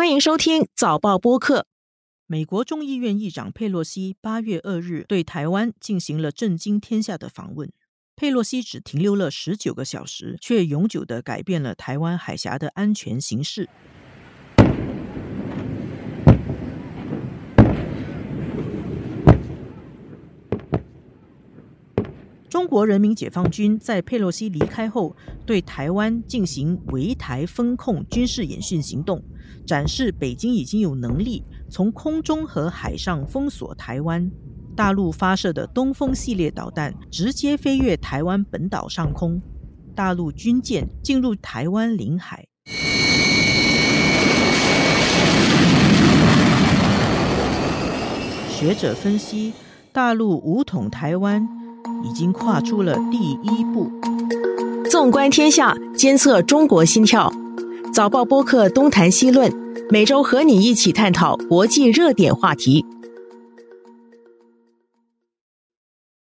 [0.00, 1.66] 欢迎收听早报播客。
[2.26, 7.70] 美国众议院议长佩洛西八月二日对台湾进行了震惊天下的访问。
[8.16, 13.68] 佩洛西只停留了十九个小时，却永久的改变了台湾海峡的安全形势。
[22.60, 25.16] 中国人民解放军在佩洛西离开后，
[25.46, 29.24] 对台湾进行围台封控军事演训行动，
[29.66, 34.30] 展示北京已经有能力从空中和海上封锁台湾。
[34.76, 39.40] 大陆发射的东风系列导弹直接飞越台湾本岛上空，
[39.94, 42.46] 大陆军舰进入台湾领海。
[48.50, 49.54] 学者分析，
[49.94, 51.59] 大陆武统台湾。
[52.02, 53.90] 已经跨出了第一步。
[54.90, 57.32] 纵观天下，监测中国心跳。
[57.92, 59.52] 早报播客东谈西论，
[59.90, 62.84] 每周和你一起探讨国际热点话题。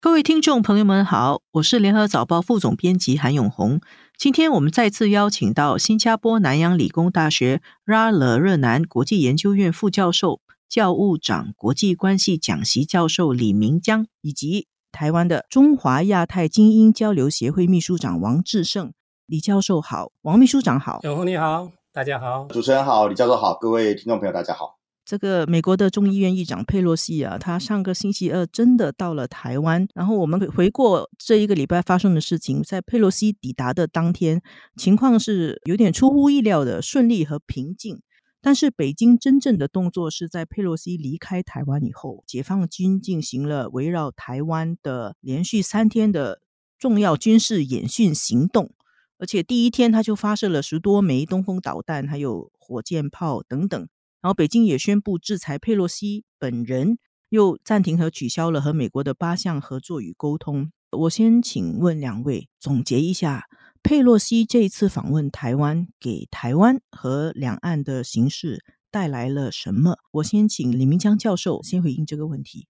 [0.01, 3.81] 各位听众朋友们好，我是联合早报副总编辑韩永红。
[4.17, 14.67] 今天我们再次邀请到新加坡南洋理工大学拉勒热南国际研究院副教授、教务长国际关系讲席教授李明江，以及。
[14.93, 18.93] 台湾的中华亚太精英交流协会秘书长王志胜，
[19.27, 24.79] 李教授好，王秘书长好，永红你好，大家好，主持人好，李教授好，各位听众朋友大家好。
[25.05, 34.41] 这个美国的众议院议长佩洛西啊，他上个星期二真的到了台湾，然后我们回过这一个礼拜发生的事情，在佩洛西抵达的当天，
[34.77, 38.01] 情况是有点出乎意料的顺利和平静。
[38.43, 46.41] 但是，北京真正的动作是在佩洛西离开台湾以后，解放军进行了围绕台湾的连续三天的
[46.79, 48.73] 重要军事演训行动，
[49.19, 53.79] 而且第一天他就发射了十多枚东风导弹，还有火箭炮等等。
[54.23, 56.97] 然后，北京也宣布制裁佩洛西本人，
[57.29, 60.73] 又暂停和取消了和美国的八项合作与沟通。
[60.93, 63.45] 我先请问两位总结一下。
[63.83, 69.97] 佩洛西这一次访问台湾，给台湾和两岸的形势带来了什么？
[70.13, 72.69] 我先请李明江教授先回应这个问题。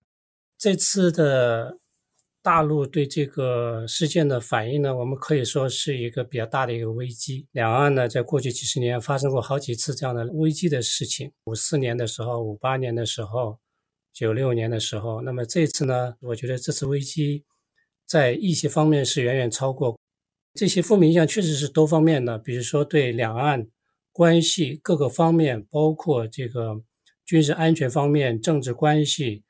[0.56, 1.78] 这次的
[2.42, 7.46] 大陆对这个事件的反应呢，我们可以说是一个比较大的一个危机。
[7.52, 13.58] 两岸呢，在过去几十年发生过好几次这样的危机的事情，五四年的时候、五八年的时候、
[14.12, 15.20] 九六年的时候。
[15.22, 17.44] 那么这次呢，我觉得这次危机
[18.06, 19.98] 在一些方面是远远超过。
[20.52, 23.68] 这些负面影响确实是多方面的，比如说对两岸
[24.12, 26.82] 关系各个方面，包括这个
[27.24, 29.44] 军事安全方面、政治关系、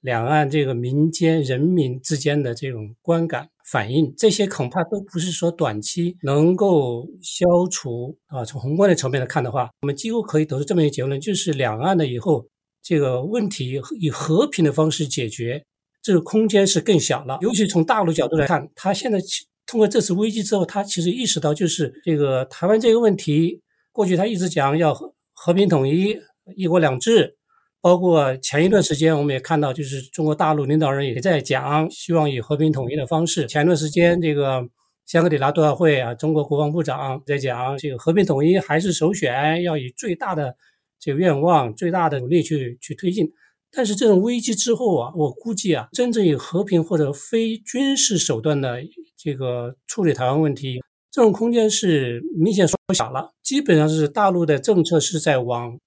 [0.00, 8.44] 两岸这个民间人民之间的这种观感反应，这些恐怕都不是说短期能够消除啊。
[8.44, 12.48] 从宏观的层面来看的话，我们几乎可以得出这么一个结论，就是两岸的以后
[12.82, 15.64] 这个问题以和平的方式解决，
[16.02, 17.38] 这个空间是更小了。
[17.40, 19.20] 尤其从大陆角度来看，它现在。
[19.70, 23.60] 通过这次危机之后，他其实意识到，就是这个台湾这个问题，
[23.92, 24.92] 过去他一直讲要
[25.32, 26.18] 和平统一、
[26.56, 27.36] 一国两制，
[27.80, 33.46] 包括前一段时间我们也看到，就是中国大陆领导人也在讲，希望以和平统一的方式。
[33.46, 34.60] 前一段时间，这个
[35.06, 40.56] 香格里拉对话会啊，中国国防部长在讲，这个和平统一还是首选，要以最大的
[40.98, 43.30] 这个愿望、最大的努力去去推进。
[43.70, 48.82] 但是这种危机之后啊，我估计啊，真正以和平或者非军事手段的
[49.22, 53.32] 这个处理台湾问题，这种空间是明显缩小了。
[53.42, 55.78] 基本上是大陆的政策是在往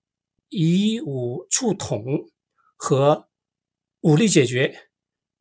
[0.50, 2.30] 以武促统
[2.76, 3.28] 和
[4.02, 4.90] 武力解决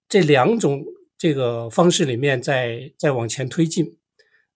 [0.09, 0.85] 这两种
[1.19, 3.99] 这个方式里面在在往前推进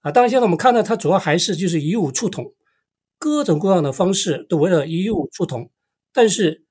[0.00, 0.10] 啊。
[0.10, 2.54] 当然，现在我们看到它主要还是就是以武促统，
[3.18, 5.70] 各种各样的方式都围绕以武促统，
[6.12, 6.64] 但是。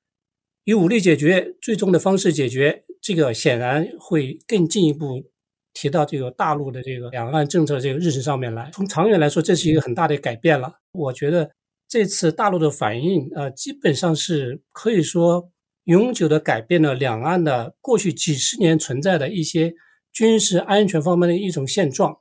[0.68, 5.30] 以武力解决最终的方式解决，这个显然会更进一步
[5.78, 8.70] 提到这个大陆的这个两岸政策这个日程上面来。
[8.72, 10.72] 从长远来说，这是一个很大的改变了。
[10.92, 11.50] 我觉得
[11.86, 15.50] 这次大陆的反应，呃，基本上是可以说
[15.84, 19.74] 永久的改变了两岸的过去几十年存在的一些
[20.10, 22.16] 军事安全方面的一种现状。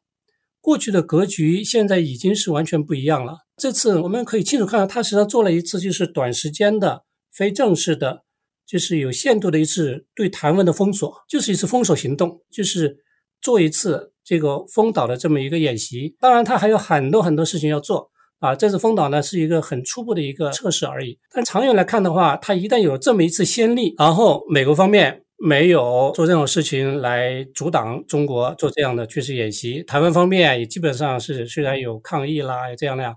[0.59, 3.45] 过去的格局现在已经是完全不一样了。
[3.55, 8.25] 这次我们可以清楚看到，他实际上做了一次就是短时间的非正式的。
[8.67, 12.97] 就是有限度的一次对台湾的封锁，就是一次封锁行动，就是
[13.45, 16.15] 做一次这个封岛的这么一个演习。
[16.19, 18.09] 当然，他还有很多很多事情要做
[18.39, 18.55] 啊。
[18.55, 21.19] 这次封岛呢是一个很初步的一个测试而已。
[21.31, 33.15] 但长远来看的话，他一旦有这么一次先例，然后美国方面没有做这种事情来阻挡中国做这样的军事演习，台湾方面也基本上是虽然有抗议啦，这样那样，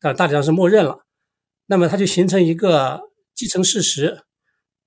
[0.00, 0.98] 但大体上是默认了。
[1.66, 3.00] 那么它就形成一个
[3.34, 4.20] 既成事实。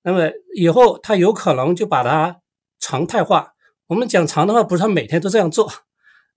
[0.02, 2.40] 那么以后它有可能就把它
[2.80, 3.52] 常态化。
[3.88, 5.72] 我们讲长的话，不是他每天都这样做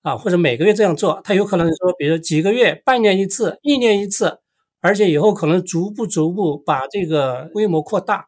[0.03, 4.39] 啊，或者每个月这样做，他有可能说，比如几个月、半年一次、一年一次，
[4.79, 8.27] 而且以后可能逐步逐步把这个规模扩大，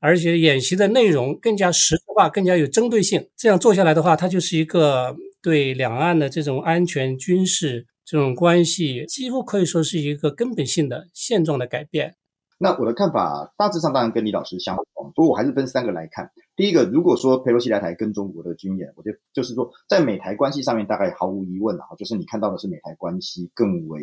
[0.00, 3.28] 而且演习的内容更加实质化、更加有针对性。
[3.36, 12.16] 这样做下来的话，它就是一个对两岸的这种安全、军事这种关系，几乎可以说是一个根本性的现状的改变。
[12.56, 16.30] 那我的看法大致上当然跟李老师相同，不过我还是分三个来看。
[16.56, 24.00] 第一个，如果说佩洛西来台跟中国的军演，我觉得就是说在美台关系上面大概毫无疑问啊，就是你看到的是美台关系更为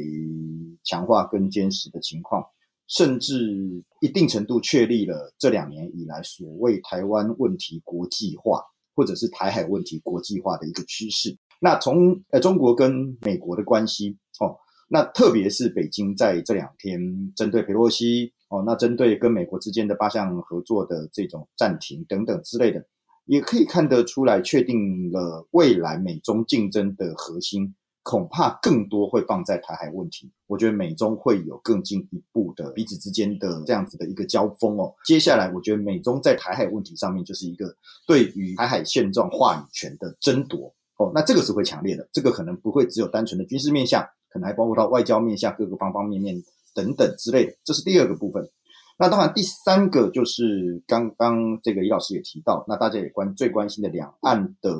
[0.84, 2.46] 强化、跟坚实的情况，
[2.88, 8.62] 甚至一定程度确立了这两年以来所谓台湾问题国际化
[8.94, 11.36] 或者是台海问题国际化的一个趋势。
[11.62, 14.58] 那从呃中国跟美国的关系哦，
[14.90, 17.00] 那特别是北京在这两天
[17.34, 18.34] 针对佩洛西。
[18.52, 22.86] 哦，那针对跟美国之间的八项合作的这种暂停等等之类的，
[23.24, 30.30] 也可以看得出来，确定了未来美中竞争的核心，恐怕更多会放在台海问题。
[30.48, 34.94] 我觉得美中会有更进一步的彼此之间的这样子的一个交锋哦。
[35.06, 37.74] 接下来，我觉得美中在台海问题上面就是一个
[38.06, 41.10] 对于台海现状话语权的争夺哦。
[41.16, 46.44] 那这个是会强烈的，这个可能不会只有单纯的军事面向，可能还包括到外交面向各个方方面面。
[46.74, 48.50] 等等之类的，这是第二个部分。
[48.98, 54.76] 那当然，第三个就是刚刚这个李老师也提到，那大家也关最关心的两岸的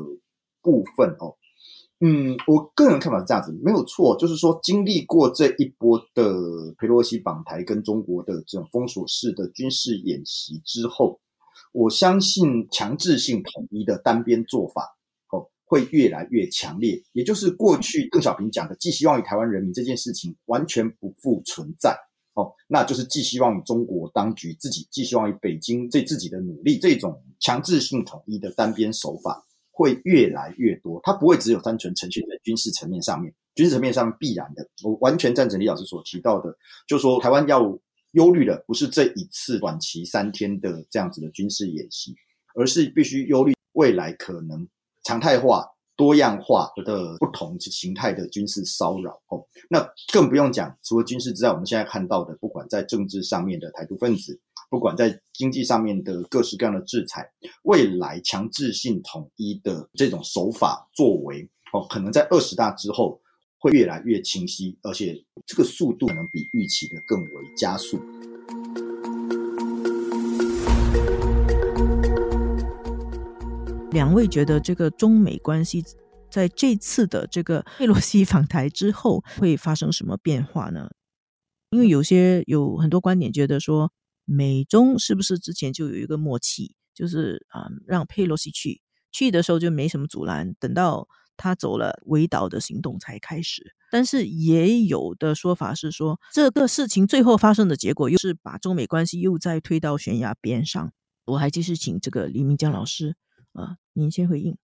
[0.62, 1.36] 部分哦。
[2.04, 6.34] 嗯，我个人看法是这样子，没有错，就是说经历过这一波的
[6.78, 11.20] 佩洛西访台跟中国的这种封锁式的军事演习之后，
[11.72, 14.98] 我相信强制性统一的单边做法。
[15.72, 21.98] 会越来越强烈，也就是过去邓小平讲的“寄希望于台湾人民”这件事情完全不复存在
[22.34, 29.42] 哦，那就是寄希望于中国当局自己，寄希望于北京对自己的努力，这种强制性统一的单边手法
[29.72, 31.00] 会越来越多。
[31.04, 34.68] 它不会只有单纯呈现在军事层面上面，军事层面上必然的。
[34.84, 36.54] 我完全赞成李老师所提到的，
[36.86, 37.62] 就是说台湾要
[38.12, 42.14] 忧虑的不是这一次短期三天的这样子的军事演习，
[42.56, 44.68] 而是必须忧虑未来可能。
[45.04, 45.66] 常态化、
[45.96, 54.40] 多样化的不同形态的军事骚扰哦，那更不用讲，除了军事之外，我们现在看到的，不管在政治上面的台独分子，
[54.70, 57.30] 不管在经济上面的各式各样的制裁，
[57.64, 63.20] 未来强制性统一的这种手法作为哦，可能在二十大之后
[63.60, 65.16] 会越来越清晰，而且
[65.46, 68.00] 这个速度可能比预期的更为加速。
[73.92, 75.84] 两位觉得这个中美关系
[76.30, 80.90] 在这次的这个佩洛西访台之后会发生什么变化呢？
[81.72, 83.92] 因为有些有很多观点觉得说，
[84.24, 93.76] 美中是不是之前就有一个默契，就是啊让佩洛西去，去的时候就没什么阻拦，等到他走了，围岛的行动才开始。
[93.92, 100.94] 但是也有的说法是说，这个事情最后发生的结果又是把中美关系又再推到悬崖边上。
[101.26, 103.18] 我还继续请这个李明江老师。
[103.54, 104.58] 啊，您先回应。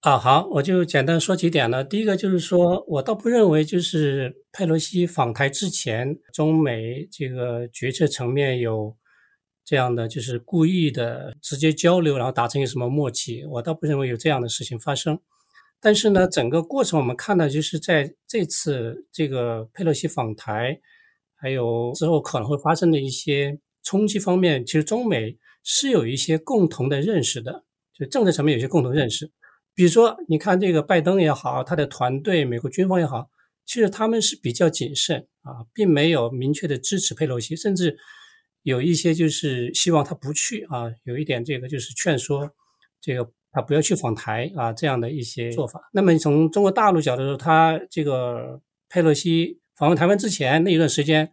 [0.00, 1.84] 啊，好，我就简单说几点呢。
[1.84, 8.96] 第一个就是说，我倒不认为就是佩洛西访台之前，中美这个决策层面有
[9.64, 13.44] 这样的就是故意的直接交流，然后达成一个什么默契。
[13.46, 15.20] 我倒不认为有这样的事情发生。
[15.80, 20.80] 但是呢，整个过程我们看到，就是在这次这个佩洛西访台，
[21.36, 27.64] 还有之后可能会发生的一些冲击方面，其实中美是有一些共同的认识的。
[28.06, 29.30] 政治层面有些共同认识，
[29.74, 33.28] 比如说，你看这个拜登也好，他的团队、美国军方也好，
[33.64, 37.96] 其实他们是比较谨慎啊，并没有明确的支持佩洛西，甚至
[38.62, 42.50] 有一些就是希望他不去啊，有一点这个就是劝说
[43.00, 45.80] 这个他不要去访台啊这样的一些做法。
[45.92, 51.32] 那么从中国大陆角度说，他这个佩洛西访问台湾之前那一段时间。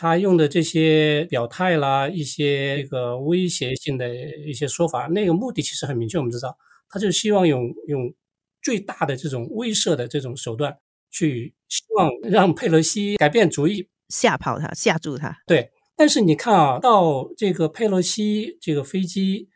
[0.00, 4.08] 他用的这些表态啦，一些这个威胁性的
[4.46, 6.56] 一些说法，那个目的其实很明确，我们知道，
[6.88, 8.14] 他就希望用用
[8.62, 10.78] 最大的这种威慑的这种手段，
[11.10, 15.36] 去希望让佩洛西改变主意，吓跑他，吓住他。
[15.48, 19.48] 对，但是你看啊，到这个佩洛西这个飞机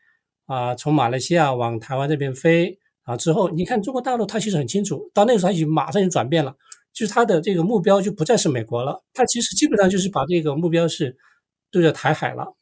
[0.47, 6.53] 啊，从马来西亚往台湾这边飞啊之后，你看中国大陆他其实很清楚，到那个时候他已经马上就转变了。
[6.93, 11.15] 就是他的这个目标就不再是美国了，他其实基本上就是把这个目标是
[11.71, 12.55] 对着台海了。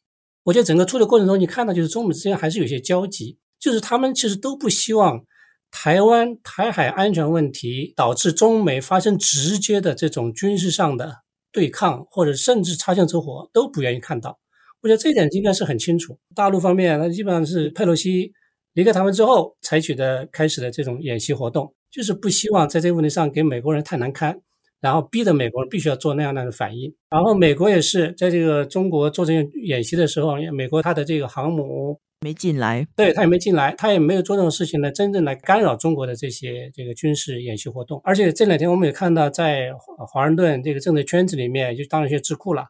[0.43, 5.23] 我觉得整个处理过程中，你看到就是中美之间还是有些交集，就是他们其实都不希望
[5.69, 11.17] 台湾台海安全问题导致中美发生直接的这种军事上的
[11.51, 14.39] 对抗，或者甚至擦枪走火都不愿意看到。
[14.81, 16.17] 我觉得这一点应该是很清楚。
[16.33, 18.33] 大陆方面，那基本上是佩洛西
[18.73, 24.39] 离开台湾之后采取的开始的这种演习活动，就是不希望在这个问题上给美国人太难堪，
[24.79, 26.93] 然后逼得美国人必须要做那样那样的反应。
[27.09, 37.99] 然后美国也是在这个中国做这个演习的时候，美国它的这个航母没进来，对他也没进来，他也没有做这种事情来真正来干扰中国的这些这个军事演习活动。
[38.03, 39.71] 而且这两天我们也看到，在
[40.07, 42.63] 华盛顿这个政治圈子里面，就当然一些智库了，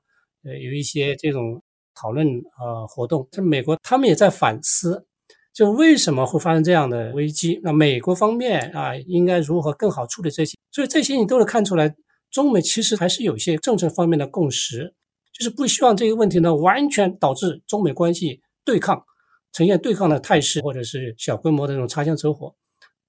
[0.44, 1.62] 呃，有一些这种。
[1.94, 2.26] 讨论
[2.58, 5.06] 呃活动，这美国他们也在反思，
[5.54, 7.60] 就为什么会发生这样的危机？
[7.64, 10.58] 那美国方面啊，应该如何更好处理这些？
[10.72, 11.94] 所以这些你都能看出来，
[12.30, 14.94] 中美其实还是有一些政策方面的共识，
[15.38, 19.04] 就是不希望这个问题呢完全导致中美关系对抗，
[19.52, 22.56] 呈现对抗的态势，或者是小规模的这种擦枪走火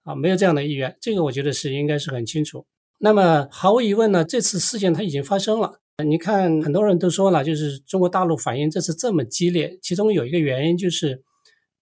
[0.02, 0.96] 啊，没有这样的意愿。
[1.00, 2.66] 这个我觉得是应该是很清楚。
[2.98, 5.78] 那么毫无疑问呢，这次事件它已经发生了。
[6.04, 11.22] 你看，很多人都说了，就是中国大陆反应这次这么激烈，其中有一个原因就是，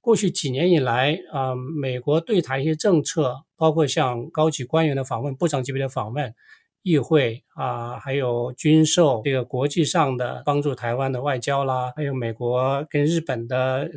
[0.00, 6.34] 过去几年以来啊，美国对台一些政策，包括像高级官员的访问、部长级别的访问、
[6.82, 13.90] 议会啊，还有军售这个国际上的帮助台湾的外交啦，还有美国跟日本的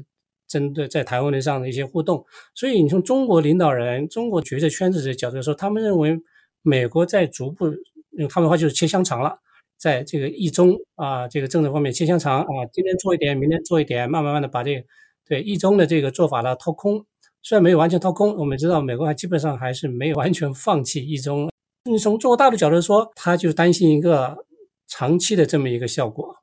[0.47, 6.19] 针对在台湾的上的一些互动，所以你从中国领导人、中国决策圈子的角度来说，他们认为
[6.61, 7.73] 美国在逐步
[8.17, 9.39] 用他们的话就是切香肠了。
[9.77, 14.85] 在这个一中啊，这个政策方面切香肠啊，今天做一点，明天做一点，慢慢慢的把这个
[15.25, 17.05] 对一中的这个做法呢掏空。
[17.41, 21.49] 虽然没有完全掏空，我们知道美国还基本上还是没有完全放弃一中。
[21.89, 24.45] 你从中国大陆角度说，他就担心一个
[24.87, 26.35] 长期的这么一个效果，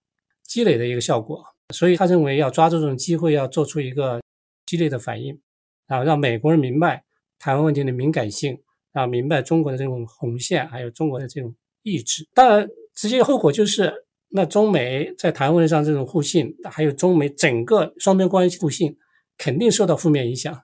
[0.42, 1.42] 积累的一个效果，
[1.74, 4.20] 所以他认为要抓住这种机会，要做出一个
[4.66, 5.40] 激烈的反应，
[5.86, 7.04] 啊，让美国人明白
[7.38, 8.60] 台湾问题的敏感性，
[8.92, 12.28] 啊，明白中国的这种红线，还有中国的这种意志。
[12.34, 12.68] 当然。
[12.92, 18.96] 直接后果就是，那中美在台湾上这种互信，还有中美整个双边关系互信，
[19.36, 20.62] 肯定受到负面影响。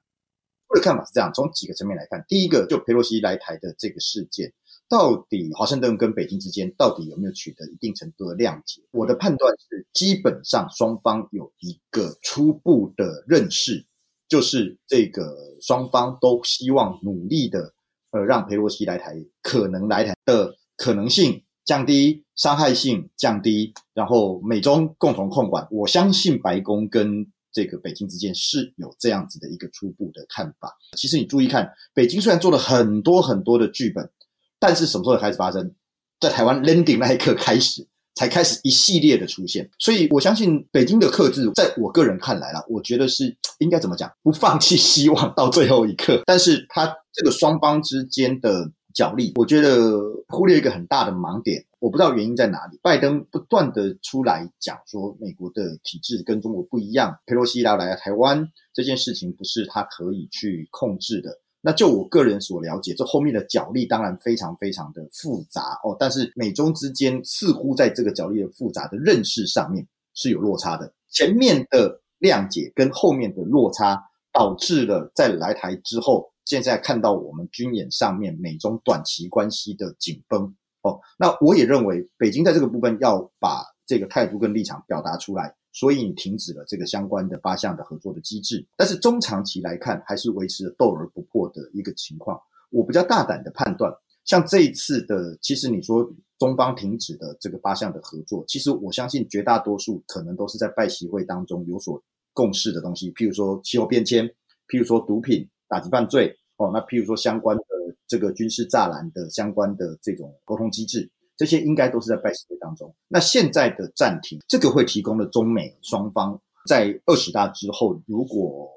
[0.68, 4.52] 我的看法是这样：从几个层面来看，第一个，就佩洛西来台的这个事件，
[4.88, 8.82] 到底华盛顿跟北京之间到底有没有取得一定程度的谅解？
[8.92, 13.84] 我的判断是，基本上双方有一个初步的认识，
[14.28, 17.74] 就是这个双方都希望努力的，
[18.10, 21.42] 呃，让佩洛西来台可能来台的可能性。
[21.64, 25.66] 降低伤害性，降低，然后美中共同控管。
[25.70, 30.76] 我相信白宫跟这个北京之间是有这样子的一个初步的看法。
[30.96, 34.10] 其实你注意看，北京虽然做了很多很多的剧本，
[34.58, 35.74] 但是什么时候开始发生？
[36.20, 39.70] 在台湾 landing 那一刻开始，才开始一系列的出现。
[39.78, 44.12] 所以我相信北京的克制，在我个人看来啦，我觉得是应该怎么讲？
[44.22, 46.22] 不放弃希望到最后一刻。
[46.26, 48.70] 但是他这个双方之间的。
[48.96, 52.80] 角力，我觉得忽略一个很大的盲点，我不知道原因在哪里。
[52.82, 61.38] 拜登不断的出来讲说，美国的体制跟中国不一样，佩洛西要来台湾这件事情不是他可以去控制的。
[61.60, 65.94] 那就我个人所了解，这后面的角力当然非常非常的复杂哦。
[66.00, 76.32] 但是美中之间似乎在这个角力的复杂的认识上面是有落差的，前面的谅解跟后面的落差，导致了在来台之后。
[76.46, 88.64] 现在看到我们军演上面美中短期关系的紧绷哦，那我也认为北京在这个部分要把这个态度跟立场表达出来，所以你停止了这个相关的八项的合作的机制。
[88.76, 92.40] 但是中长期来看，还是维持了斗而不破的一个情况。
[92.70, 93.92] 我比较大胆的判断，
[94.24, 102.00] 像这一次的，其实你说中方停止的这个八项的合作，其实我相信绝大多数可能都是在拜习会当中有所
[102.32, 104.24] 共识的东西，譬如说气候变迁，
[104.68, 105.48] 譬如说毒品。
[105.68, 107.64] 打击犯罪哦，那譬如说相关的
[108.06, 112.94] 这个军事栅栏的相关的这种沟通机制，这些应该都是在拜习会当中。
[113.08, 118.68] 那现在的暂停，这个会提供了中美双方在二十大之后，如果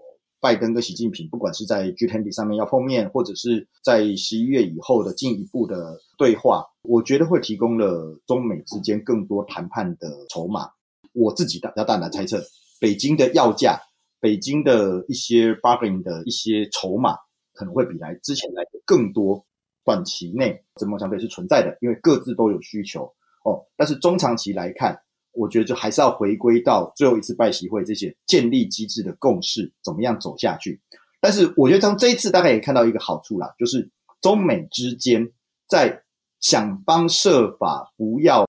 [0.42, 10.70] 拜登跟习近平不管是在 G20 上面要碰面，或者是在十一月以后的进一步的对话，我觉得会提供了中美之间更多谈判的筹码。
[11.14, 12.42] 我自己大大胆猜测，
[12.80, 13.80] 北京的要价。
[14.20, 17.16] 北京的一些 bargaining 的一些筹码
[17.54, 19.46] 可能会比来之前来的更多，
[19.84, 23.06] 短期内这么相对是存在的，因为各自都有需求
[23.44, 23.66] 哦。
[23.76, 25.00] 但是中长期来看，
[25.32, 30.82] 我觉得就还是要回归到最后一次拜习会这些建立机制的共识，怎么样走下去。
[31.22, 33.90] 但是我觉得从这一次大概也看到一个好处啦，就是
[34.22, 35.32] 中美之间
[35.68, 36.04] 在
[36.40, 38.48] 想方设法不要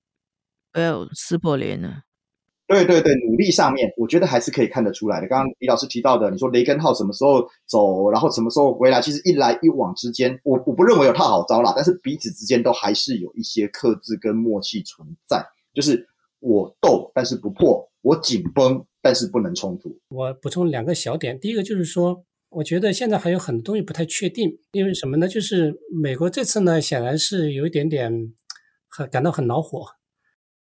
[0.71, 2.03] 不要撕破脸呢。
[2.71, 5.27] 对对对，努力上面，我觉得还是可以看得出来的。
[5.27, 16.07] 刚刚李老师提到的，你说雷根号什么时候走，然后什么时候回来，其实一来一往之间，我我不认为有套好招啦，但是彼此之间都还是有一些克制跟默契存在，就是
[16.39, 19.99] 我斗但是不破，我紧绷但是不能冲突。
[20.09, 25.27] 我补充两个小点，第一个就是说，我觉得现在还有很多东西不太确定，因为什么呢？
[25.27, 28.33] 就是美国这次呢，显然是有一点点
[28.87, 29.85] 很感到很恼火，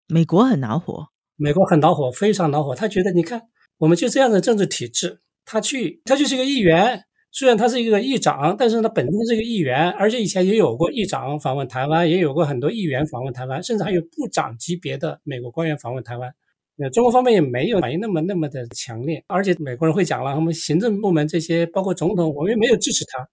[0.08, 1.08] 美国很恼火。
[1.40, 2.74] 美国很恼火，非常恼火。
[2.74, 3.40] 他觉得，你看，
[3.78, 7.02] 我们就这样的政治体制，他去，他就是一个议员。
[7.32, 16.30] 虽然他是一个议长，但是他本身是一个议员，而且以前也有过议长访问台湾，也有过很多议员访问台湾，甚至还有部长级别的美国官员访问台湾。
[16.76, 23.26] 那中国方面也没有反应那么那么的强烈，而且美国人会讲了，他们行政部门这些，包括总统，我们也没有支持他，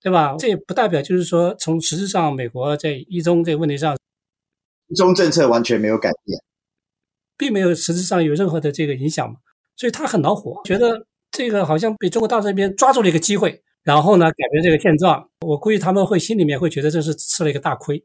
[0.00, 0.36] 对吧？
[0.38, 3.96] 这也不代表就是说，从实质上，美国在一中这个问题上，
[4.88, 6.38] 一中政策完全没有改变。
[7.40, 9.36] 并没有实质上有任何的这个影响嘛，
[9.78, 15.26] 所以他很恼火，觉得这个好像被中国大陆这边抓住了一个机会，然后呢改变这个现状。
[15.40, 18.04] 我估计他们会心里面会觉得这是吃了一个大亏，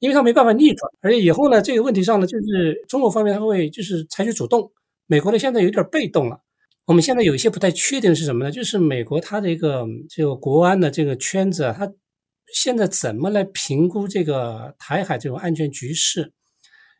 [0.00, 4.70] 因为他没办法逆转，而且以后呢这个问题上呢，就是中国方面他会就是采取主动，
[5.06, 6.38] 美国呢现在有点被动了。
[6.84, 8.50] 我们现在有一些不太确定是什么呢？
[8.50, 11.90] 就是美国它这个这个国安的这个圈子，它
[12.54, 16.32] 现在怎么来评估这个台海这种安全局势？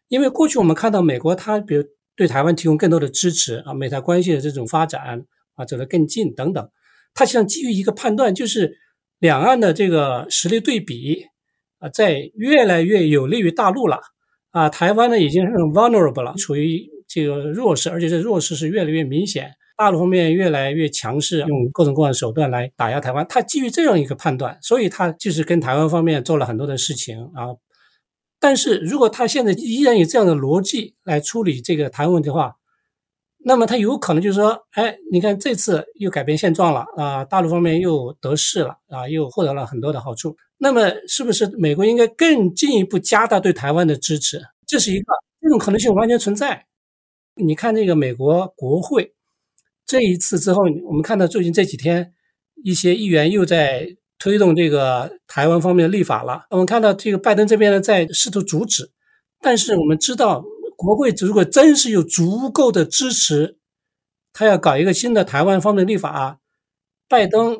[0.08, 1.82] 因为过去我们看到美国，它比如
[2.14, 6.70] 对台湾提供更多的支持啊，美台关系的这种发展啊走得更近等等，
[7.12, 8.78] 它实际上基于一个判断，就是
[9.18, 11.24] 两岸的这个实力对比
[11.78, 14.00] 啊，在越来越有利于大陆了
[14.50, 27.52] 啊，台湾呢已经是 vulnerable 了，处于这个弱势，而且这弱势是越来越明显，大陆方面越来越强势，用各种各样的手段来打压台湾，它基于这样一个判断，所以它就是跟台湾方面做了很多的事情啊。
[28.46, 32.54] 但是如果他现在依然以这样的逻辑来处理这个台湾问题的话，
[33.38, 40.36] 那么他有可能就是说，哎，你看这次又改变现状了啊，大陆方面又得势了啊，又获得了很多的好处。
[40.58, 44.40] 那么是不是美国应该更进一步加大对台湾的支持？
[44.64, 46.66] 这是一个这种可能性完全存在。
[47.34, 49.12] 你看这个美国国会
[49.84, 52.12] 这一次之后，我们看到最近这几天
[52.62, 53.96] 一些议员又在。
[54.18, 56.46] 推动这个台湾方面的立法了。
[56.50, 58.90] 我们看到这个拜登这边呢，在试图阻止，
[59.40, 60.44] 但是我们知道，
[60.76, 63.56] 国会如果真是有足够的支持，
[64.32, 66.38] 他要搞一个新的台湾方面的立法，
[67.08, 67.56] 拜登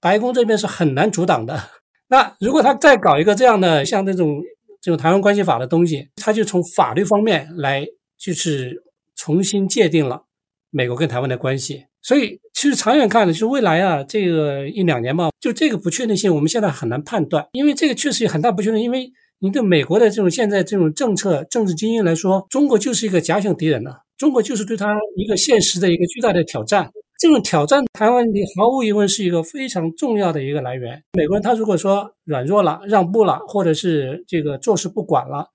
[0.00, 1.70] 白宫这边是很难阻挡的。
[2.08, 4.42] 那如果他再搞一个这样的像这种
[4.80, 7.86] 这种台湾关系法的东西，他就从法律方面来
[8.18, 8.82] 就是
[9.14, 10.24] 重新界定了
[10.70, 11.86] 美国跟台湾的关系。
[12.02, 18.80] 所以，其实长远看呢，就未来啊，这个一两年嘛，就这个不确定性，我们现在很难判断，因为这个确实有很大不确定。
[18.80, 26.90] 因为你对美国的这种现在这种政策、政治精英来说，中国就是一个假想敌人呢，中国就是对他一个现实的一个巨大的挑战。
[27.18, 31.02] 这种挑战，台湾问题毫无疑问是一个非常重要的一个来源。
[31.12, 35.50] 美国人他如果说软弱了、让步了，或者是这个坐视不管了，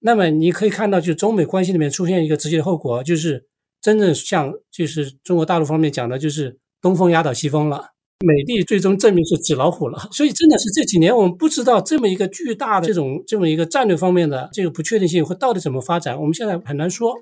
[0.00, 3.49] 那么你可以看到，就中美关系里面出现一个直接的后果，就是。
[3.80, 7.90] 真正像就是中国大陆方面讲的，就是东风压倒西风了，
[8.26, 10.08] 美帝最终证明是纸老虎了。
[10.12, 17.14] 所以真的是这几年我们不知道这么一个巨大的这种这么一个战略方面的这个不确定性会到底怎么发展，我们现在很难说。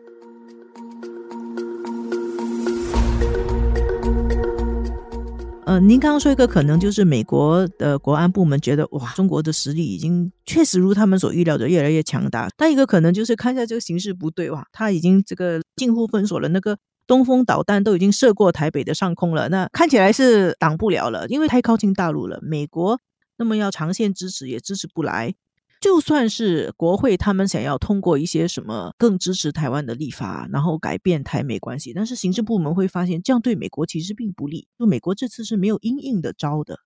[5.69, 12.49] 呃，您刚刚说一个可能就是美国的国安部门觉得哇，中国的实力已经确实如他们所预料的越来越强大。
[12.57, 22.39] 但一个可能就是看一下这个形势不对哇，他已经这个近乎封锁了，那个东风导弹都已经射过台北的上空了，那看起来是挡不了了，因为太靠近大陆了。
[22.41, 22.99] 美国
[23.37, 25.35] 那么要长线支持也支持不来。
[25.81, 34.67] 就算是国会他们想要通过一些什么更支持台湾的立法，然后改变台美关系，但是行政部门会发现这样对美国其实并不利。
[34.79, 36.81] 就美国这次是没有应应的招的，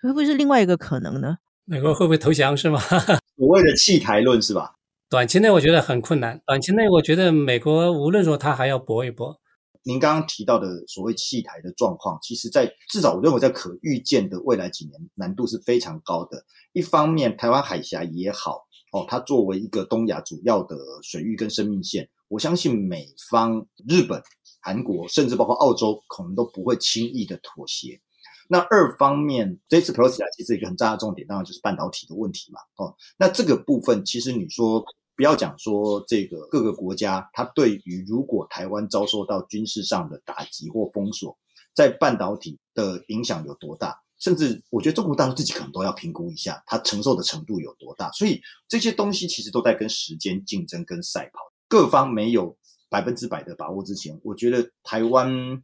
[0.00, 1.38] 会不会是另外一个可能呢？
[1.64, 2.78] 美国会不会投降是吗？
[3.36, 4.74] 所谓的弃台论是吧？
[5.08, 6.40] 短期内我觉得很困难。
[6.46, 9.38] 短期内我觉得美国无论说他还要搏一搏。
[9.84, 16.44] 您刚刚提到的所谓弃台的状况，其实，在至少我认为在可预见的未来几年，难度是非常高的。
[16.72, 24.22] 一方面，台湾海峡也好，哦，它作为一个东亚主要的水域跟生命线，我相信美方、日本、
[24.60, 28.00] 韩国，甚至包括澳洲，可能都不会轻易的妥协。
[28.48, 32.60] 那二方面，这次 p r o c e 其实一个很重要的重点，当然就是半导体的问题嘛。
[32.76, 34.84] 哦，那这个部分，其实你说。
[35.16, 41.38] 不要讲说这个各个国家，它对于如果台湾遭受到军事上的打击或封锁，
[41.74, 43.98] 在半导体的影响有多大？
[44.18, 48.08] 甚至我觉得中国大陆自己可能都要评估一下，它承受的程度有多大。
[48.12, 52.56] 所以这些东西其实都在跟时间竞争、跟赛跑，各方没有
[52.88, 55.60] 百分之百的把握之前，我觉得台湾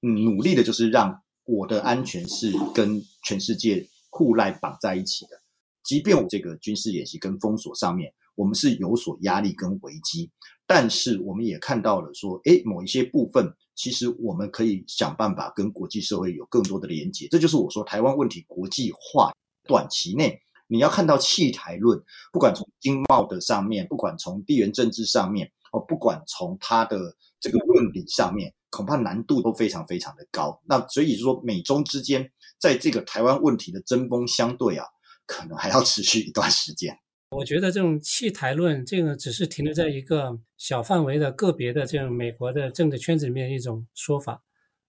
[0.00, 5.40] 努力的就是让我的安全是跟全世界互赖绑在一起的。
[5.84, 10.30] 即便我这个军事演习跟封锁上面，我们是有所压力跟危机，
[10.66, 17.28] 但是我们也看到了说，诶，某一些部分其实我们可以想办法跟国际社会有更多的连接。
[17.30, 19.30] 这就是我说台湾问题国际化，
[19.68, 30.58] 短期内你要看到弃台论，不管从经贸的上面，不管从地缘政治上面，哦，不管从它的这个论理上面，恐怕难度都非常非常的高。
[30.64, 34.86] 那所以说，美中之间在这个台湾问题的针锋相对啊。
[35.26, 36.92] 可能还要持续一段时间。
[37.30, 44.42] 我觉得这种弃台论，这个只是停留在一个小范围的个别的这种美国的政治圈子里面一种说法，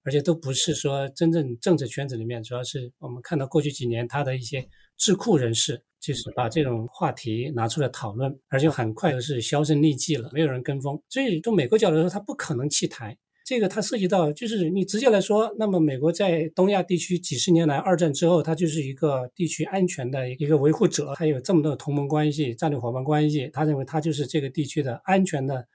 [0.03, 2.41] 而且都不是说真正政治圈子里面。
[2.41, 10.99] 主要是我们看到过去几年他的一些智库人士，就是把这种话题拿出来讨论，而且很快又是销声匿迹了，没有人跟风。
[11.09, 13.15] 所以从美国角度说，他不可能弃台。
[13.51, 25.67] 这个它涉及到，就是你直接来说，那么美国在东亚地区几十年来，二战之后，它就是一个地区安全的一个维护者，它有这么多同盟关系、战略伙伴关系，他认为他就是这个地区的安全的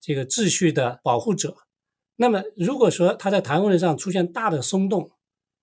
[0.00, 1.54] 这个秩序的保护者。
[2.16, 5.12] 那么如果说他在台湾问题上出现大的松动，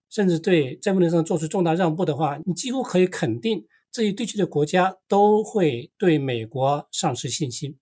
[0.09, 7.75] 甚至对在问题上做出重大让步的话，你几乎可以肯定，这一地区的国家都会对美国丧失信心，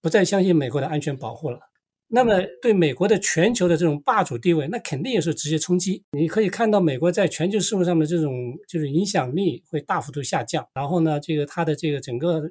[0.00, 1.69] 不再相信美国的安全保护了。
[2.12, 6.02] 那么，对美国的全球的这种霸主地位，那肯定也是直接冲击。
[6.10, 8.32] 你可以看到，美国在全球事务上的这种
[8.68, 10.66] 就是影响力会大幅度下降。
[10.74, 12.42] 然后呢，这个它的这个整个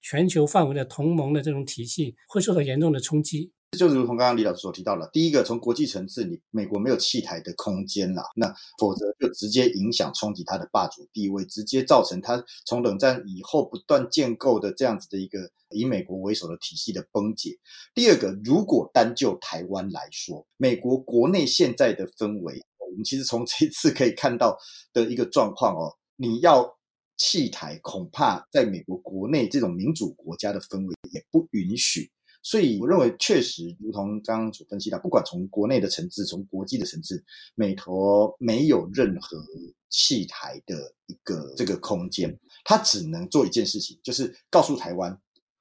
[0.00, 3.52] 全球范围的同盟的这种体系会受到严重的冲击。
[3.74, 17.50] 就是如同刚刚李老师所提到了，第一个从国际层次，你美国没有弃台的空间了，那否则就直接影响冲击它的霸主地位，直接造成它从冷战以后不断建构的这样子的一个以美国为首的体系的崩解。
[17.94, 24.56] 第二个，如果单就台湾来说，美国国内现在的氛围，我们其实从这一次可以看到
[24.92, 26.76] 的一个状况哦，你要
[27.16, 32.10] 弃台，恐怕在美国国内这种民主国家的氛围也不允许。
[32.44, 39.42] 所以我认为，确实如同刚刚所分析的，不管从国内的层次，从国际的层次，美国没有任何
[39.88, 45.18] 弃台的一个这个空间，它只能做一件事情，就是告诉台湾，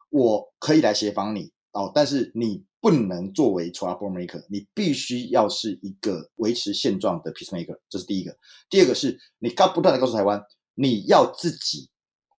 [0.10, 8.38] 我可以来协防你哦，但是你不能作为 troublemaker，你必须要是一个维持现状的 peacemaker，这是第一个。
[8.70, 10.44] 第二个是你刚不断的告诉台湾，
[10.76, 11.88] 你要自己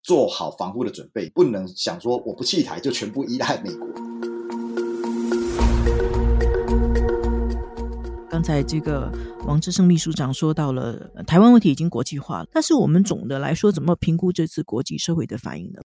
[0.02, 4.03] 做好防护的准备，不能想说我不弃台就全部依赖美国。
[8.34, 9.12] 刚才这个
[9.46, 15.80] 王志胜秘书长说到了台湾问题已经国际化了，但是我们总的来说怎么评估这次国际社会的反应呢？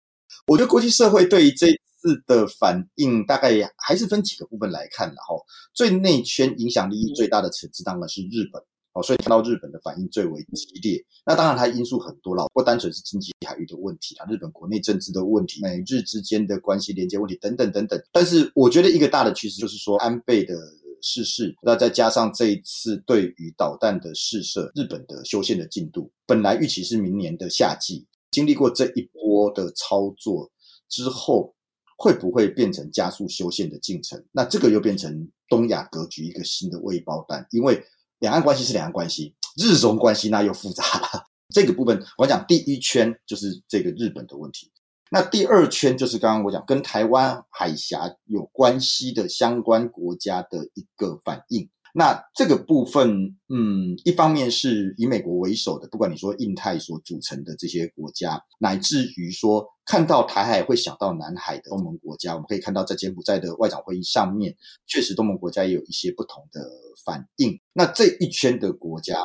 [0.46, 5.36] 我觉得国际社会对于这次的反应大概还是分几个部分来看的哈。
[5.74, 8.62] 最内圈影响力最大的层次当然是日本
[8.94, 11.04] 哦，所以看到日本的反应最为激烈。
[11.26, 18.00] 那当然它因素很多了，不单纯是经济海域的问题啊，日本国内政治的问题、美日之间的关系连接问题等等等等。
[18.12, 20.54] 但是我觉得一个大的趋势就是说安倍的。
[21.08, 30.52] 试试，那再加上这一次对于导弹的试射，日本的修宪的进度，本来预期是明年的夏季，经历过这一波的操作
[30.90, 31.54] 之后，
[31.96, 34.26] 会不会变成加速修宪的进程？
[34.32, 37.80] 那这个又变成东亚格局一个新的未爆弹，因为
[38.18, 41.24] 两岸关系是两岸关系，日中关系那又复杂了。
[41.54, 44.72] 这个部分我讲第一圈就是这个日本的问题。
[45.16, 51.70] 那第二圈就是刚刚我讲跟台湾海峡有关系的相关国家的一个反应。
[51.94, 64.54] 那这个部分，嗯，一方面是以美国为首的，不管你说印太所组成的这些国家，乃至于说看到台海会想到南海的东盟国家，我们可以看到在柬埔寨的外长会议上面，
[64.86, 66.60] 确实东盟国家也有一些不同的
[67.06, 67.58] 反应。
[67.72, 69.16] 那这一圈的国家，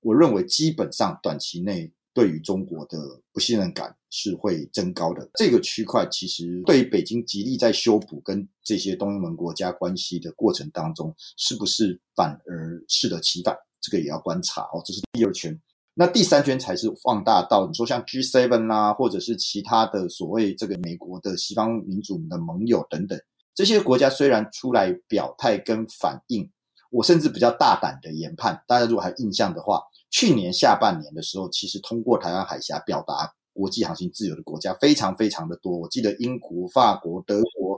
[0.00, 1.92] 我认为基本上短期内。
[2.12, 2.98] 对于中国的
[3.32, 5.28] 不信任感是会增高的。
[5.34, 13.56] 这个区块其实对北京极力在修补跟这些东盟国家关系的过程当中，是不是反而适得其反？
[13.80, 14.82] 这个也要观察哦。
[14.84, 15.58] 这是第二圈，
[15.94, 23.18] 那第三圈才是放大到你说像 G7 啊，或者是其他的所谓这个美国的西方民主的盟友等等
[23.54, 26.50] 这些国家，虽然出来表态跟反应，
[26.90, 29.80] 我甚至比较大胆的研判，大家如果还印象的话。
[30.12, 35.76] 去年下半年的时候，其实通过台湾海峡表达国际航行自由的国家非常非常的多。
[35.78, 37.76] 我记得英国、法国、德国，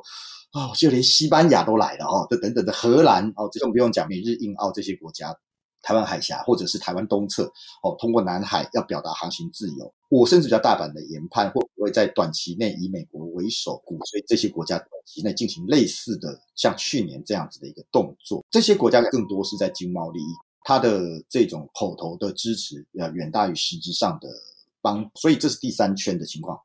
[0.52, 5.34] 哦，就连西班牙都来了哦，这等等的荷兰哦，这种不用讲，美日印澳这些国家，
[5.82, 7.44] 台湾海峡或者是台湾东侧
[7.82, 9.92] 哦，通过南海要表达航行自由。
[10.10, 18.44] 我甚至比较大胆的研判，会不会在短期内以美国为首，鼓吹这些国家短期内进行类似的像去年这样子的一个动作。
[18.50, 24.28] 这些国家更多是在经贸利益，它的这种口头的支持要远大于实质上的
[24.82, 26.58] 帮，所以这是第三圈的情况。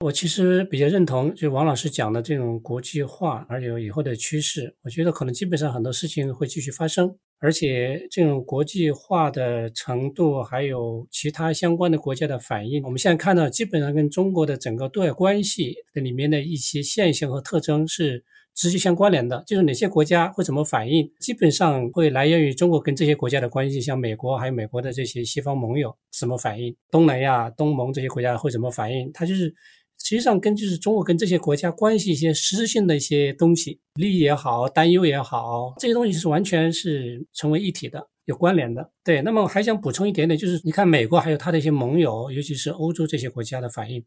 [0.00, 18.22] 我其实比较认同，就王老师讲的这种国际化，而且以后的趋势，我觉得可能基本上很多事情会继续发生，而且这种国际化的程度，还有其他相关的国家的反应，我们现在看到基本上跟中国的整个对外关系的里面的一些现象和特征是
[18.56, 29.54] 直接相关联的，就是哪些国家会怎么反应，基本上会来源于中国跟这些国家的关系，像美国还有美国的这些西方盟友怎么反应，东南亚、东盟这些国家会怎么反应，它就是。
[29.98, 38.92] 实际上，跟就是中国跟这些国家关系一些实质性的一些东西，利益也好，担忧也好，这些东西是完全是成为一体的，有关联的。
[39.02, 44.04] 对，那么我还想补充一点点，就是你看美国还有它的一些盟友，尤其是欧洲这些国家的反应，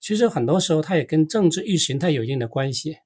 [0.00, 2.96] 其实很多时候它也跟政治意识形态有一定的关系。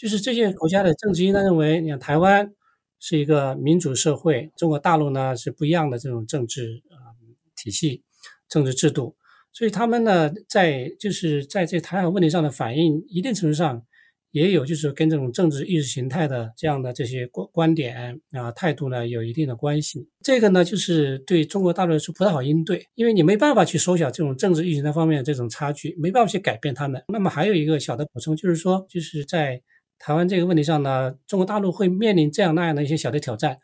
[0.00, 2.50] 就是这些国家的政治应该认为，你看台湾
[2.98, 6.96] 是一个民主社会，中国大陆呢是不一样的这种政治呃
[7.54, 8.02] 体系、
[8.48, 9.14] 政治制度。
[9.52, 13.82] 所以他们呢，在就是在这台海问题上的反应，一定程度上
[14.30, 20.08] 也有就是跟这种政治意识形态的这样的这些观观点啊态度呢有一定的关系。
[20.22, 27.02] 这个呢，就是对中国大陆来说不太好应对，因为你没办法去缩小这种政治意识形态方面的这种差距，没办法去改变他们。
[27.08, 29.60] 那么还有一个小的补充，就是说，就是在
[30.00, 33.58] 台湾这个问题上呢，中国大陆会面临这样那样的一些小的挑战。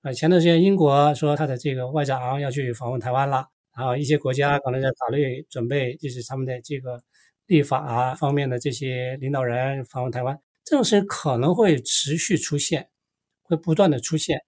[0.00, 3.46] 啊，前段时间英国说他的这个外长要去访问台湾了。
[3.76, 7.00] 然后一些国家可能在考虑准备，就是他们的这个
[7.46, 12.88] 立法方面的这些领导人访问台湾，这种事情可能会持续出现，
[13.42, 14.40] 会不断的出现。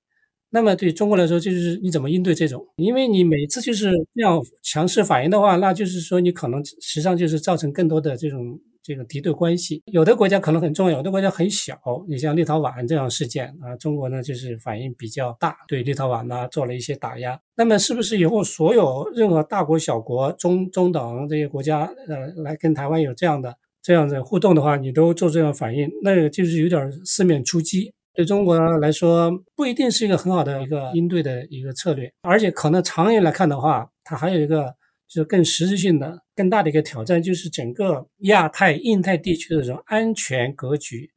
[0.50, 2.66] 那么对中国来说，就是你怎么应对这种？
[2.76, 8.59] 因为你每次就是这样强势反应的话，那就是说你可能实际上就是造成更多的这种。
[8.84, 11.74] 这个敌对关系，有的国家可能很重要，有的国家很小。
[12.06, 17.40] 你像立陶宛这样事件啊，中国呢就是反应比较大，对立陶宛呢做了一些打压。
[17.56, 27.90] 那么是不是以后所有任何大国、小国、中中等这些国家，呃，来跟台湾有这样的这样的互动的话，你都做这样反应，那就是有点四面出击。
[28.12, 34.74] 对中国来说，不一定是一个很好的一个应对的一个策略，而且可能长远来看的话，它还有一个。
[35.14, 41.12] 就更实质性的、更大的一个挑战，就是整个亚太、印太地区的这种安全格局，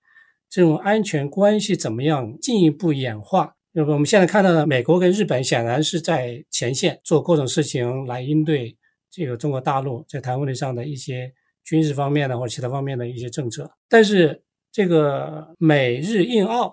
[0.48, 3.56] 这种安全关系怎么样进一步演化？
[3.72, 8.78] 那么我们现在看到的美国跟日本显然是在前线做各种事情来应对
[9.10, 11.34] 这个中国大陆在台湾问题上的一些
[11.64, 13.72] 军事方面的或者其他方面的一些政策。
[13.90, 16.72] 但是这个美日印澳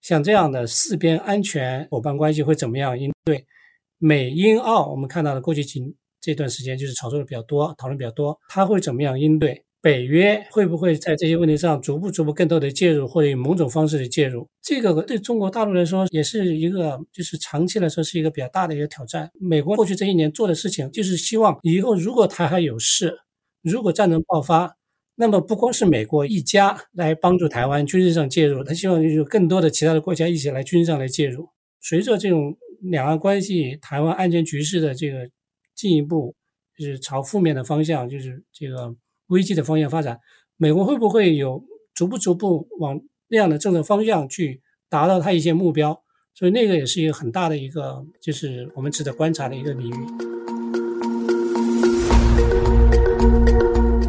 [0.00, 3.44] 像这样的四边安全伙伴关系会怎么样应对？
[3.98, 5.96] 美英澳我们看到的过去几。
[6.20, 9.64] 这段时间就是炒作的比较多，讨论比较多，他会怎么样应对？
[9.80, 14.48] 北约会不会在这些问题上逐步逐步更多的介入，或者以某种方式的介入？
[14.60, 19.30] 这个对中国大陆来说也是一个，就是长期来说是一个比较大的一个挑战。
[19.40, 23.20] 美国过去这一年做的事情，就是希望以后如果台海有事，
[23.62, 24.74] 如果战争爆发，
[25.14, 31.48] 那么不光是美国一家来帮助台湾军事上介入，他希望有更多的其他的国家一起来军事上来介入。
[31.80, 35.30] 随着这种两岸关系、台湾安全局势的这个。
[35.78, 36.34] 进一步
[36.76, 38.92] 就是朝负面的方向，就是这个
[39.28, 40.18] 危机的方向发展。
[40.56, 41.64] 美国会不会有
[41.94, 46.02] 逐步逐步往那样的政策方向去达到它一些目标？
[46.34, 49.94] 所以那个也是一个很大的一个，就是我们值得观察的一个领域。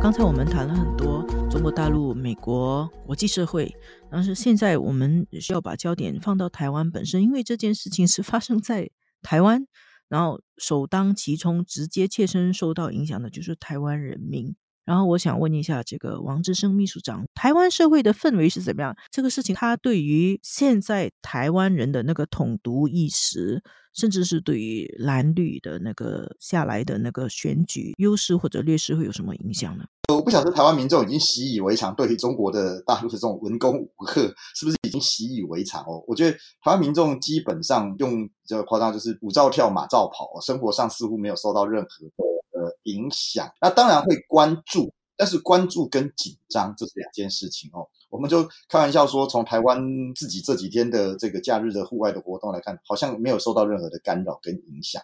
[0.01, 3.71] 刚才我们谈了很多中国大陆、美国、国际社会，
[4.10, 8.89] 但是现在我们需要把焦点放到台湾本身，因为这件事情是发生在
[9.21, 9.67] 台湾。
[10.10, 14.56] 然后首当其冲、直接切身受到影响的就是台湾人民。
[14.86, 18.98] 然后我想问一下，这个王志生秘书长，台湾社会的氛围是怎么样？
[19.12, 29.86] 这个事情，他对于现在台湾人的那个统独意识，甚至是对于蓝绿的那个下来的那个选举优势或者劣势，会有什么影响呢？
[30.15, 34.22] 我不晓得台湾民众已经习以为常，对于中国的大陆的这种文攻武克，
[34.56, 36.04] 是不是已经习以为常哦？
[36.08, 42.39] 我觉得台湾民众基本上用比较夸张，就是舞照跳，马照跑，生活上似乎没有受到任何的。
[42.52, 47.88] 的影响，那当然会关注，但是关注跟紧张这是两件事情哦。
[48.10, 49.80] 我们就开玩笑说，从台湾
[50.13, 55.02] 自己这几天的这个假日的户外的活动来看，好像没有受到任何的干扰跟影响。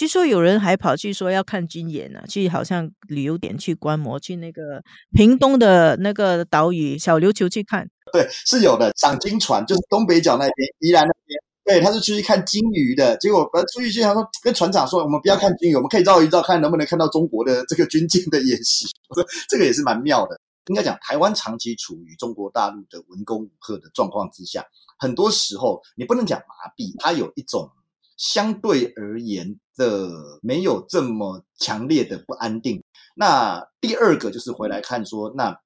[0.00, 4.82] 据说有人还跑去说要看军演呢，去好像旅游点去观摩，去那个
[5.12, 7.86] 屏东的那个岛屿小琉球去看。
[8.10, 11.38] 对，是有的，赏金船就是东北角那边，宜兰那边。
[11.66, 18.86] 对，他是出去看金鱼的，结果呃出去就想说跟船长说，我们不要看金鱼，我们可以绕一绕，看能不能看到中国的这个军舰的演习。
[19.14, 20.40] 这这个也是蛮妙的。
[20.68, 24.64] 应该讲，台湾长期处于中国大陆的文攻武吓的状况之下，
[24.98, 27.70] 很多时候你不能讲麻痹，它有一种
[28.16, 32.82] 相对而言的没有这么强烈的不安定。
[33.14, 35.58] 那第二个就是回来看说，那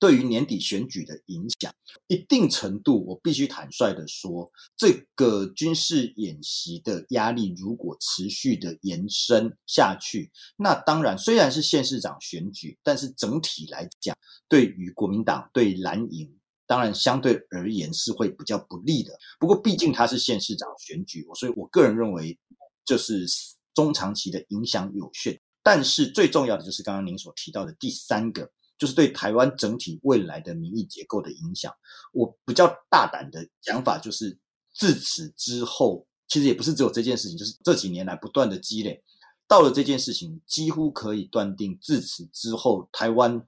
[0.00, 1.72] 对于年底选举的影响，
[2.08, 14.14] 一定程度，我必须坦率的说，这个军事演习的压力如果持续的延伸下去，那当然虽然是县市长选举，但是整体来讲，
[14.48, 16.30] 对于国民党对蓝营，
[16.66, 19.16] 当然相对而言是会比较不利的。
[19.40, 22.38] 不过毕竟他是县市长选举，所以我个人认为，
[22.86, 23.26] 就是
[23.74, 25.38] 中长期的影响有限。
[25.62, 31.74] 但是最重要的就是刚刚您所提到的第三个，就是对台湾整体未来的民意结构的影响。
[32.12, 34.38] 我比较大胆的讲法就是，
[34.72, 39.02] 自此之后，其实也不是只有这件事情，就是这几年来不断的积累，
[39.48, 43.44] 到了这件事情，几乎可以断定，自此之后，台湾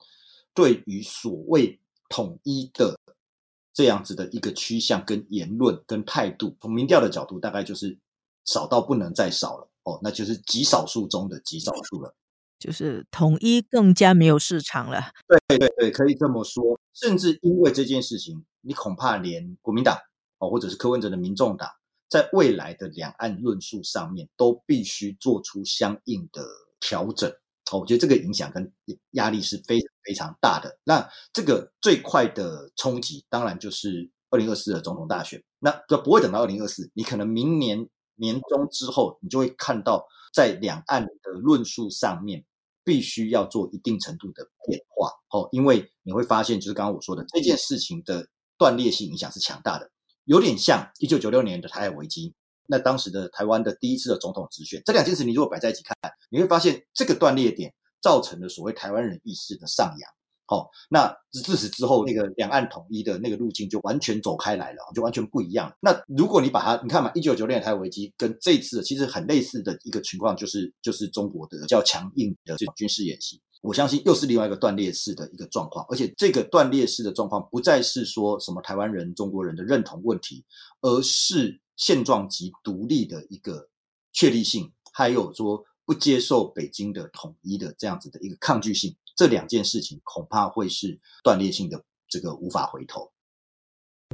[0.52, 2.98] 对于所谓统一的
[3.72, 7.96] 这样子的一个趋向、跟言论、跟态度，从民调的角度，大概就是
[8.48, 9.68] 少到不能再少了。
[9.84, 12.14] 哦，那就是极少数中的极少数了，
[12.58, 15.12] 就是统一更加没有市场了。
[15.26, 16.78] 对对对，可以这么说。
[16.92, 19.96] 甚至因为这件事情，你恐怕连国民党
[20.40, 21.70] 哦，或者是柯文哲的民众党，
[22.10, 26.44] 在未来的两岸论述上面，都必须做出相应的
[26.80, 27.30] 调整。
[27.72, 28.70] 哦，我觉得这个影响跟
[29.12, 30.78] 压力是非常非常大的。
[30.84, 35.42] 那这个最快的冲击，当然就是二零二四的总统大选。
[35.60, 37.88] 那就不会等到二零二四，你可能明年。
[38.18, 42.44] 年终之后，你就会看到在两岸的论述上面，
[42.84, 48.26] 必须要做一定程度的变化哦，因为你会发现，就是刚刚我说的这件事情的
[48.56, 49.90] 断裂性影响是强大的，
[50.24, 52.34] 有点像一九九六年的台海危机，
[52.66, 55.96] 那当时的台湾的第一次的总统直选，这两件事你如果摆在一起看，
[56.30, 60.17] 你会发现这个断裂点造成了所谓台湾人意识的上扬。
[60.50, 65.70] 好，那自此之后，那个两岸统一的那个路径就完全走开来了，就完全不一样。
[65.78, 75.84] 那如果你把它，你看嘛，一九九六年台危机跟这次其实很类似的一个情况，就是就是中国的较强硬的这种军事演习，我相信又是另外一个断裂式的一个状况。
[75.90, 80.46] 而且这个断裂式的状况不再是说什么台湾人、中国人的认同问题，
[80.80, 83.68] 而是现状及独立的一个
[84.14, 88.96] 确立性，还有说不接受北京的统一的这样子的一个抗拒性。
[89.18, 93.12] 这两件事情恐怕会是断裂性的，这个无法回头。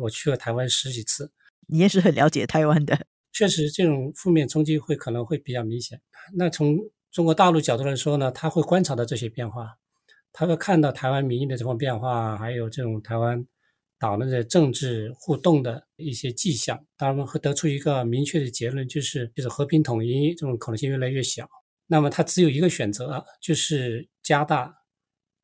[0.00, 1.30] 我去了台湾十几次，
[1.66, 3.06] 你也是很了解台湾的。
[3.30, 6.00] 确实，这种负面冲击会可能会比较明显。
[6.38, 6.78] 那从
[7.10, 9.76] 中国大陆角度来说呢，他会观察到这些变化，
[10.32, 13.46] 他会看到台湾民意的这种变化，还有这种台湾
[13.98, 16.82] 岛内的政治互动的一些迹象。
[16.96, 21.46] 他们会得出一个明确的结论，就是就是和平统一这种可能性越来越小。
[21.88, 24.74] 那么他只有一个选择，就是加大。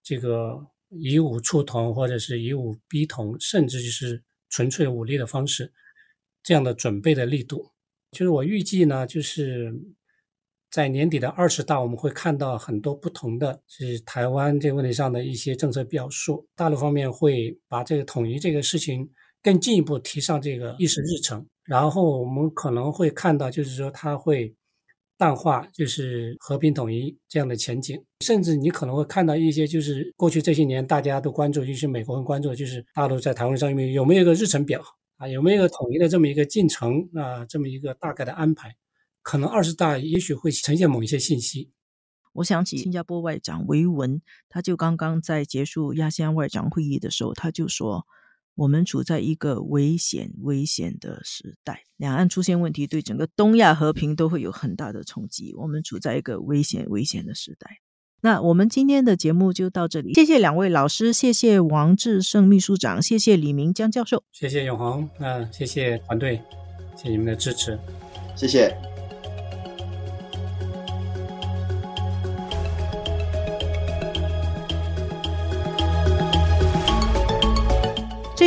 [0.02, 5.72] 这个以武促同，或者是以武逼同，甚至就是纯粹武力的方式，
[6.42, 7.70] 这样的准备的力度，
[8.10, 9.72] 就是我预计呢，就是
[10.70, 16.48] 在年底的二十大，我们会看到很多不同的，是台湾这个问题上的一些政策表述。
[16.56, 19.08] 大陆方面会把这个统一这个事情
[19.42, 24.54] 更进一步提上这个议事日程，然后我们可能会看到，就是说他会。
[25.20, 34.82] 淡化就是和平统一这样的前景，甚至你可能会看到一些，就是过去这些年大家都关注，就是美国很关注，就是大陆在台湾上面有没有一个日程表
[35.18, 38.74] 啊，有没有一个统一的这么一个进程啊，这么一个大概的安排，
[39.20, 41.70] 可能二十大也许会呈现某一些信息。
[42.32, 48.06] 我想起新加坡外长维文，他就刚刚在结束亚细安外长会议的时候，他就说。
[48.54, 55.54] 我们处在一个危险、危险的时代，两岸出现问题，对整个东亚和平都会有很大的冲击。
[55.56, 57.78] 我们处在一个危险、危险的时代。
[58.22, 66.42] 那我们今天的节目就到这里，谢谢两位老师，谢谢王志胜秘书长，谢谢李明江教授，谢谢永恒，嗯，谢谢团队，
[66.96, 67.78] 谢谢你们的支持，
[68.36, 68.89] 谢谢。